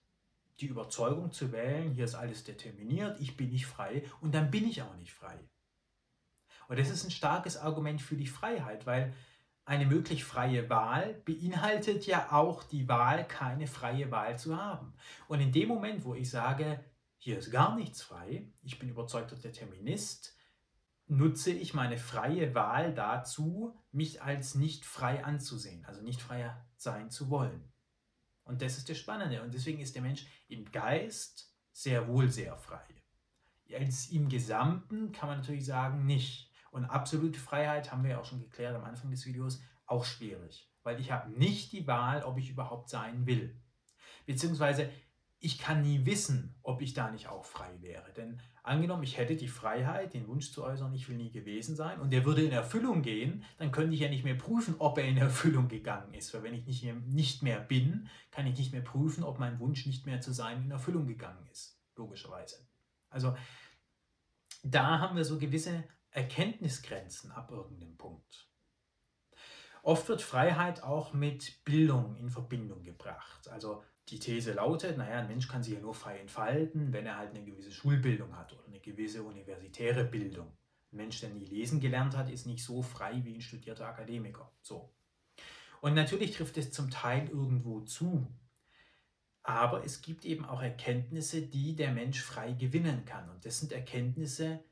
die 0.59 0.67
Überzeugung 0.67 1.31
zu 1.31 1.51
wählen, 1.51 1.93
hier 1.93 2.05
ist 2.05 2.15
alles 2.15 2.43
determiniert, 2.43 3.19
ich 3.19 3.37
bin 3.37 3.49
nicht 3.49 3.67
frei 3.67 4.03
und 4.21 4.33
dann 4.33 4.49
bin 4.49 4.67
ich 4.67 4.81
auch 4.81 4.95
nicht 4.95 5.13
frei. 5.13 5.37
Und 6.67 6.79
das 6.79 6.89
ist 6.89 7.03
ein 7.03 7.11
starkes 7.11 7.57
Argument 7.57 8.01
für 8.01 8.15
die 8.15 8.27
Freiheit, 8.27 8.85
weil 8.85 9.13
eine 9.65 9.85
möglich 9.85 10.23
freie 10.23 10.69
Wahl 10.69 11.13
beinhaltet 11.25 12.05
ja 12.05 12.31
auch 12.31 12.63
die 12.63 12.87
Wahl, 12.87 13.27
keine 13.27 13.67
freie 13.67 14.11
Wahl 14.11 14.39
zu 14.39 14.57
haben. 14.57 14.93
Und 15.27 15.41
in 15.41 15.51
dem 15.51 15.67
Moment, 15.67 16.05
wo 16.05 16.15
ich 16.15 16.29
sage, 16.29 16.83
hier 17.17 17.37
ist 17.37 17.51
gar 17.51 17.75
nichts 17.75 18.01
frei, 18.01 18.47
ich 18.63 18.79
bin 18.79 18.89
überzeugter 18.89 19.35
Determinist, 19.35 20.37
nutze 21.07 21.51
ich 21.51 21.73
meine 21.73 21.97
freie 21.97 22.53
Wahl 22.53 22.93
dazu, 22.93 23.77
mich 23.91 24.21
als 24.21 24.55
nicht 24.55 24.85
frei 24.85 25.23
anzusehen, 25.23 25.85
also 25.85 26.01
nicht 26.01 26.21
frei 26.21 26.55
sein 26.75 27.09
zu 27.09 27.29
wollen. 27.29 27.71
Und 28.43 28.61
das 28.61 28.77
ist 28.77 28.89
das 28.89 28.97
Spannende. 28.97 29.41
Und 29.41 29.53
deswegen 29.53 29.79
ist 29.79 29.95
der 29.95 30.01
Mensch 30.01 30.25
im 30.47 30.71
Geist 30.71 31.53
sehr 31.71 32.07
wohl 32.07 32.29
sehr 32.29 32.55
frei. 32.55 32.85
Als 33.73 34.09
im 34.09 34.29
Gesamten 34.29 35.11
kann 35.11 35.27
man 35.29 35.39
natürlich 35.39 35.65
sagen, 35.65 36.05
nicht. 36.05 36.51
Und 36.71 36.85
absolute 36.85 37.39
Freiheit, 37.39 37.91
haben 37.91 38.03
wir 38.03 38.11
ja 38.11 38.19
auch 38.19 38.25
schon 38.25 38.39
geklärt 38.39 38.75
am 38.75 38.83
Anfang 38.83 39.11
des 39.11 39.25
Videos, 39.25 39.61
auch 39.85 40.05
schwierig. 40.05 40.71
Weil 40.83 40.99
ich 40.99 41.11
habe 41.11 41.31
nicht 41.31 41.73
die 41.73 41.87
Wahl, 41.87 42.23
ob 42.23 42.37
ich 42.37 42.49
überhaupt 42.49 42.89
sein 42.89 43.25
will. 43.25 43.59
Beziehungsweise 44.25 44.89
ich 45.39 45.59
kann 45.59 45.81
nie 45.81 46.05
wissen, 46.05 46.55
ob 46.63 46.81
ich 46.81 46.93
da 46.93 47.11
nicht 47.11 47.27
auch 47.27 47.45
frei 47.45 47.71
wäre. 47.81 48.11
Denn 48.13 48.41
angenommen, 48.63 49.03
ich 49.03 49.17
hätte 49.17 49.35
die 49.35 49.47
Freiheit, 49.47 50.13
den 50.13 50.27
Wunsch 50.27 50.51
zu 50.51 50.63
äußern, 50.63 50.93
ich 50.93 51.07
will 51.09 51.17
nie 51.17 51.31
gewesen 51.31 51.75
sein, 51.75 51.99
und 51.99 52.11
der 52.11 52.25
würde 52.25 52.43
in 52.43 52.51
Erfüllung 52.51 53.03
gehen, 53.03 53.43
dann 53.57 53.71
könnte 53.71 53.93
ich 53.93 53.99
ja 54.01 54.09
nicht 54.09 54.23
mehr 54.23 54.35
prüfen, 54.35 54.75
ob 54.79 54.97
er 54.97 55.05
in 55.05 55.17
Erfüllung 55.17 55.67
gegangen 55.67 56.13
ist. 56.13 56.33
Weil 56.33 56.43
wenn 56.43 56.55
ich 56.55 56.65
nicht 56.65 56.83
mehr, 56.83 56.95
nicht 56.95 57.43
mehr 57.43 57.59
bin, 57.59 58.09
kann 58.31 58.47
ich 58.47 58.57
nicht 58.57 58.73
mehr 58.73 58.81
prüfen, 58.81 59.23
ob 59.23 59.37
mein 59.37 59.59
Wunsch 59.59 59.85
nicht 59.85 60.05
mehr 60.05 60.21
zu 60.21 60.33
sein 60.33 60.63
in 60.63 60.71
Erfüllung 60.71 61.05
gegangen 61.07 61.47
ist. 61.51 61.79
Logischerweise. 61.95 62.67
Also 63.09 63.35
da 64.63 64.99
haben 64.99 65.15
wir 65.15 65.25
so 65.25 65.37
gewisse 65.37 65.83
Erkenntnisgrenzen 66.11 67.31
ab 67.31 67.51
irgendeinem 67.51 67.95
Punkt. 67.95 68.49
Oft 69.83 70.09
wird 70.09 70.21
Freiheit 70.21 70.83
auch 70.83 71.13
mit 71.13 71.63
Bildung 71.63 72.17
in 72.17 72.29
Verbindung 72.29 72.83
gebracht. 72.83 73.47
Also 73.49 73.83
die 74.09 74.19
These 74.19 74.53
lautet, 74.53 74.97
naja, 74.97 75.19
ein 75.19 75.27
Mensch 75.27 75.47
kann 75.47 75.63
sich 75.63 75.73
ja 75.73 75.79
nur 75.79 75.93
frei 75.93 76.19
entfalten, 76.19 76.93
wenn 76.93 77.05
er 77.05 77.17
halt 77.17 77.31
eine 77.31 77.43
gewisse 77.43 77.71
Schulbildung 77.71 78.35
hat 78.37 78.53
oder 78.53 78.65
eine 78.67 78.79
gewisse 78.79 79.23
universitäre 79.23 80.05
Bildung. 80.05 80.47
Ein 80.91 80.97
Mensch, 80.97 81.19
der 81.19 81.29
nie 81.29 81.45
lesen 81.45 81.81
gelernt 81.81 82.15
hat, 82.15 82.29
ist 82.29 82.45
nicht 82.45 82.63
so 82.63 82.81
frei 82.81 83.21
wie 83.25 83.35
ein 83.35 83.41
studierter 83.41 83.87
Akademiker. 83.87 84.49
So. 84.61 84.93
Und 85.81 85.93
natürlich 85.93 86.31
trifft 86.31 86.57
es 86.57 86.71
zum 86.71 86.89
Teil 86.89 87.27
irgendwo 87.27 87.81
zu. 87.81 88.25
Aber 89.43 89.83
es 89.83 90.01
gibt 90.01 90.25
eben 90.25 90.45
auch 90.45 90.61
Erkenntnisse, 90.61 91.41
die 91.41 91.75
der 91.75 91.91
Mensch 91.91 92.21
frei 92.21 92.53
gewinnen 92.53 93.05
kann. 93.05 93.29
Und 93.29 93.45
das 93.45 93.59
sind 93.59 93.71
Erkenntnisse, 93.71 94.63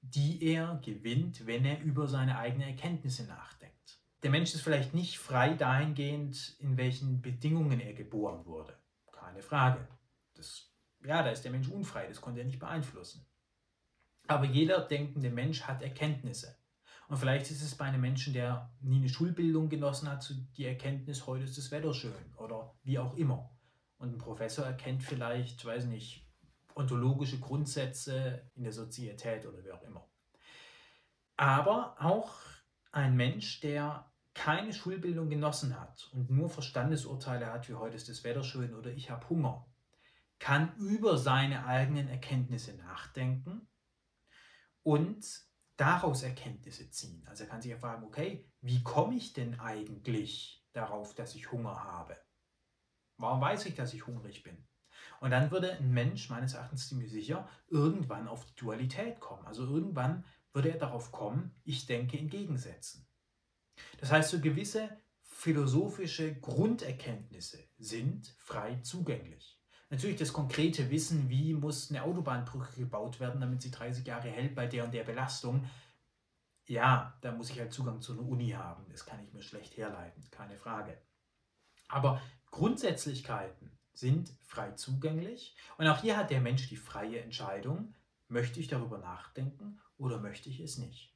die 0.00 0.42
er 0.42 0.80
gewinnt, 0.84 1.46
wenn 1.46 1.64
er 1.64 1.80
über 1.82 2.06
seine 2.06 2.38
eigenen 2.38 2.68
Erkenntnisse 2.68 3.24
nachdenkt. 3.24 4.00
Der 4.22 4.30
Mensch 4.30 4.54
ist 4.54 4.62
vielleicht 4.62 4.94
nicht 4.94 5.18
frei 5.18 5.54
dahingehend, 5.54 6.56
in 6.58 6.76
welchen 6.76 7.20
Bedingungen 7.20 7.80
er 7.80 7.92
geboren 7.92 8.46
wurde. 8.46 8.76
Keine 9.24 9.42
Frage. 9.42 9.88
Das, 10.34 10.70
ja, 11.02 11.22
da 11.22 11.30
ist 11.30 11.42
der 11.44 11.50
Mensch 11.50 11.68
unfrei, 11.68 12.06
das 12.06 12.20
konnte 12.20 12.40
er 12.40 12.46
nicht 12.46 12.58
beeinflussen. 12.58 13.26
Aber 14.26 14.44
jeder 14.44 14.80
denkende 14.80 15.30
Mensch 15.30 15.62
hat 15.62 15.82
Erkenntnisse. 15.82 16.58
Und 17.08 17.16
vielleicht 17.16 17.50
ist 17.50 17.62
es 17.62 17.74
bei 17.74 17.86
einem 17.86 18.00
Menschen, 18.00 18.34
der 18.34 18.70
nie 18.80 18.96
eine 18.96 19.08
Schulbildung 19.08 19.68
genossen 19.68 20.10
hat, 20.10 20.34
die 20.56 20.64
Erkenntnis, 20.64 21.26
heute 21.26 21.44
ist 21.44 21.56
das 21.56 21.70
Wetter 21.70 21.94
schön 21.94 22.34
oder 22.36 22.74
wie 22.82 22.98
auch 22.98 23.14
immer. 23.16 23.50
Und 23.98 24.14
ein 24.14 24.18
Professor 24.18 24.64
erkennt 24.64 25.02
vielleicht, 25.02 25.64
weiß 25.64 25.86
nicht, 25.86 26.26
ontologische 26.74 27.40
Grundsätze 27.40 28.50
in 28.54 28.64
der 28.64 28.72
Sozietät 28.72 29.46
oder 29.46 29.64
wie 29.64 29.72
auch 29.72 29.82
immer. 29.82 30.06
Aber 31.36 31.96
auch 31.98 32.34
ein 32.92 33.16
Mensch, 33.16 33.60
der 33.60 34.10
keine 34.34 34.72
Schulbildung 34.72 35.28
genossen 35.28 35.78
hat 35.80 36.08
und 36.12 36.30
nur 36.30 36.50
Verstandesurteile 36.50 37.46
hat, 37.46 37.68
wie 37.68 37.74
heute 37.74 37.96
ist 37.96 38.08
das 38.08 38.24
Wetter 38.24 38.42
schön 38.42 38.74
oder 38.74 38.90
ich 38.90 39.10
habe 39.10 39.28
Hunger, 39.28 39.66
kann 40.38 40.74
über 40.76 41.16
seine 41.16 41.66
eigenen 41.66 42.08
Erkenntnisse 42.08 42.76
nachdenken 42.76 43.68
und 44.82 45.24
daraus 45.76 46.22
Erkenntnisse 46.22 46.90
ziehen. 46.90 47.26
Also 47.26 47.44
er 47.44 47.50
kann 47.50 47.62
sich 47.62 47.70
ja 47.70 47.78
fragen, 47.78 48.04
okay, 48.04 48.50
wie 48.60 48.82
komme 48.82 49.14
ich 49.14 49.32
denn 49.32 49.58
eigentlich 49.60 50.66
darauf, 50.72 51.14
dass 51.14 51.34
ich 51.34 51.50
Hunger 51.52 51.84
habe? 51.84 52.16
Warum 53.16 53.40
weiß 53.40 53.66
ich, 53.66 53.74
dass 53.74 53.94
ich 53.94 54.06
hungrig 54.06 54.42
bin? 54.42 54.66
Und 55.20 55.30
dann 55.30 55.50
würde 55.50 55.72
ein 55.72 55.90
Mensch 55.90 56.28
meines 56.28 56.54
Erachtens 56.54 56.88
ziemlich 56.88 57.10
sicher 57.10 57.48
irgendwann 57.68 58.28
auf 58.28 58.44
die 58.44 58.54
Dualität 58.56 59.20
kommen. 59.20 59.46
Also 59.46 59.64
irgendwann 59.64 60.24
würde 60.52 60.70
er 60.70 60.78
darauf 60.78 61.12
kommen, 61.12 61.54
ich 61.64 61.86
denke 61.86 62.16
in 62.16 62.28
Gegensätzen. 62.28 63.03
Das 63.98 64.10
heißt, 64.12 64.30
so 64.30 64.40
gewisse 64.40 64.88
philosophische 65.22 66.34
Grunderkenntnisse 66.36 67.58
sind 67.78 68.34
frei 68.38 68.76
zugänglich. 68.76 69.60
Natürlich 69.90 70.16
das 70.16 70.32
konkrete 70.32 70.90
Wissen, 70.90 71.28
wie 71.28 71.54
muss 71.54 71.90
eine 71.90 72.02
Autobahnbrücke 72.02 72.80
gebaut 72.80 73.20
werden, 73.20 73.40
damit 73.40 73.62
sie 73.62 73.70
30 73.70 74.06
Jahre 74.06 74.28
hält 74.28 74.54
bei 74.54 74.66
der 74.66 74.84
und 74.84 74.94
der 74.94 75.04
Belastung. 75.04 75.68
Ja, 76.66 77.18
da 77.20 77.32
muss 77.32 77.50
ich 77.50 77.60
halt 77.60 77.72
Zugang 77.72 78.00
zu 78.00 78.12
einer 78.12 78.26
Uni 78.26 78.50
haben. 78.50 78.86
Das 78.90 79.04
kann 79.04 79.22
ich 79.22 79.32
mir 79.32 79.42
schlecht 79.42 79.76
herleiten, 79.76 80.24
keine 80.30 80.56
Frage. 80.56 80.98
Aber 81.88 82.20
Grundsätzlichkeiten 82.50 83.78
sind 83.92 84.34
frei 84.42 84.72
zugänglich 84.72 85.54
und 85.78 85.86
auch 85.86 86.00
hier 86.00 86.16
hat 86.16 86.30
der 86.30 86.40
Mensch 86.40 86.68
die 86.68 86.76
freie 86.76 87.20
Entscheidung, 87.20 87.94
möchte 88.28 88.60
ich 88.60 88.68
darüber 88.68 88.98
nachdenken 88.98 89.80
oder 89.96 90.18
möchte 90.18 90.48
ich 90.48 90.60
es 90.60 90.78
nicht. 90.78 91.13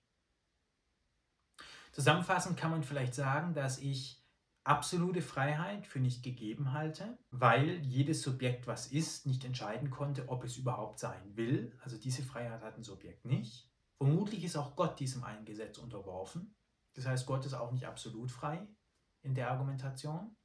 Zusammenfassend 1.99 2.57
kann 2.57 2.71
man 2.71 2.85
vielleicht 2.85 3.13
sagen, 3.13 3.55
dass 3.55 3.81
ich 3.81 4.25
absolute 4.63 5.21
Freiheit 5.21 5.85
für 5.85 5.99
nicht 5.99 6.23
gegeben 6.23 6.73
halte, 6.73 7.19
weil 7.33 7.81
jedes 7.81 8.23
Subjekt, 8.23 8.69
was 8.69 8.87
ist, 8.87 9.27
nicht 9.27 9.45
entscheiden 9.45 9.91
konnte, 9.91 10.29
ob 10.29 10.45
es 10.45 10.57
überhaupt 10.57 11.01
sein 11.01 11.35
will. 11.35 11.77
Also 11.83 11.99
diese 11.99 12.23
Freiheit 12.23 12.63
hat 12.63 12.77
ein 12.77 12.85
Subjekt 12.85 13.25
nicht. 13.25 13.69
Vermutlich 13.97 14.45
ist 14.45 14.57
auch 14.57 14.77
Gott 14.77 15.01
diesem 15.01 15.25
einen 15.25 15.45
Gesetz 15.45 15.77
unterworfen. 15.79 16.55
Das 16.95 17.05
heißt, 17.05 17.27
Gott 17.27 17.45
ist 17.45 17.55
auch 17.55 17.73
nicht 17.73 17.87
absolut 17.87 18.31
frei 18.31 18.69
in 19.23 19.35
der 19.35 19.51
Argumentation. 19.51 20.37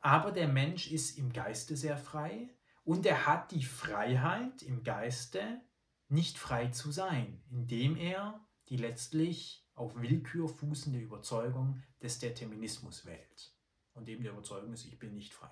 Aber 0.00 0.32
der 0.32 0.48
Mensch 0.48 0.90
ist 0.90 1.18
im 1.18 1.30
Geiste 1.30 1.76
sehr 1.76 1.98
frei 1.98 2.48
und 2.84 3.04
er 3.04 3.26
hat 3.26 3.50
die 3.50 3.64
Freiheit 3.64 4.62
im 4.62 4.82
Geiste, 4.82 5.60
nicht 6.08 6.38
frei 6.38 6.68
zu 6.68 6.90
sein, 6.90 7.44
indem 7.50 7.98
er 7.98 8.40
die 8.70 8.78
letztlich 8.78 9.63
auf 9.74 10.00
Willkür 10.00 10.48
fußende 10.48 10.98
Überzeugung 10.98 11.82
des 12.02 12.18
Determinismus 12.18 13.06
wählt. 13.06 13.52
Und 13.94 14.08
eben 14.08 14.22
der 14.22 14.32
Überzeugung 14.32 14.72
ist, 14.72 14.86
ich 14.86 14.98
bin 14.98 15.14
nicht 15.14 15.34
frei. 15.34 15.50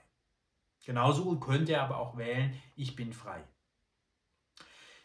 Genauso 0.85 1.39
könnte 1.39 1.73
er 1.73 1.83
aber 1.83 1.99
auch 1.99 2.17
wählen, 2.17 2.61
ich 2.75 2.97
bin 2.97 3.13
frei. 3.13 3.45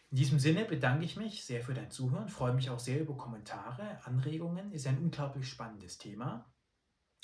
In 0.10 0.18
diesem 0.18 0.40
Sinne 0.40 0.66
bedanke 0.66 1.06
ich 1.06 1.18
mich 1.18 1.44
sehr 1.44 1.62
für 1.62 1.74
dein 1.74 1.92
Zuhören, 1.92 2.30
freue 2.30 2.54
mich 2.54 2.70
auch 2.70 2.80
sehr 2.80 3.02
über 3.02 3.16
Kommentare, 3.16 4.00
Anregungen. 4.06 4.72
Ist 4.72 4.88
ein 4.88 4.98
unglaublich 4.98 5.50
spannendes 5.50 5.98
Thema. 5.98 6.52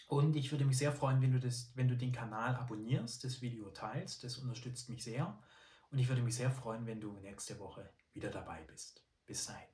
Und 0.08 0.36
ich 0.36 0.52
würde 0.52 0.66
mich 0.66 0.78
sehr 0.78 0.92
freuen, 0.92 1.22
wenn 1.22 1.32
du, 1.32 1.40
das, 1.40 1.72
wenn 1.76 1.88
du 1.88 1.96
den 1.96 2.12
Kanal 2.12 2.56
abonnierst, 2.56 3.24
das 3.24 3.42
Video 3.42 3.70
teilst. 3.70 4.24
Das 4.24 4.38
unterstützt 4.38 4.90
mich 4.90 5.04
sehr. 5.04 5.40
Und 5.92 6.00
ich 6.00 6.10
würde 6.10 6.22
mich 6.22 6.36
sehr 6.36 6.52
freuen, 6.52 6.86
wenn 6.86 7.00
du 7.00 7.14
nächste 7.20 7.58
Woche 7.58 7.90
wieder 8.12 8.30
dabei 8.30 8.62
bist. 8.64 9.04
Bis 9.26 9.46
dahin. 9.46 9.73